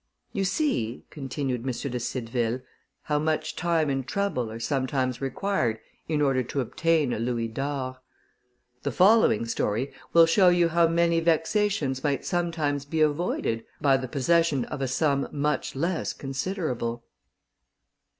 [0.33, 1.67] You see, continued M.
[1.67, 2.63] de Cideville,
[3.03, 5.77] how much time and trouble are sometimes required
[6.07, 7.97] in order to obtain a louis d'or.
[8.81, 14.07] The following story will show you how many vexations might sometimes be avoided by the
[14.07, 17.03] possession of a sum much less considerable.